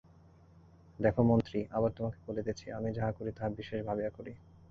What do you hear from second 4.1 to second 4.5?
করি।